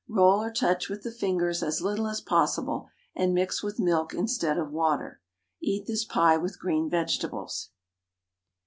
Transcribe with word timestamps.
Roll 0.09 0.41
or 0.41 0.51
touch 0.51 0.89
with 0.89 1.03
the 1.03 1.11
fingers 1.11 1.61
as 1.61 1.79
little 1.79 2.07
as 2.07 2.21
possible, 2.21 2.89
and 3.15 3.35
mix 3.35 3.61
with 3.61 3.77
milk 3.77 4.15
instead 4.15 4.57
of 4.57 4.71
water. 4.71 5.21
Eat 5.61 5.85
this 5.85 6.05
pie 6.05 6.37
with 6.37 6.57
green 6.57 6.89
vegetables. 6.89 7.69